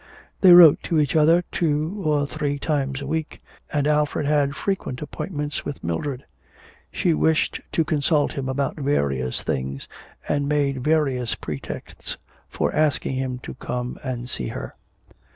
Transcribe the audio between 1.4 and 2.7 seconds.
two or three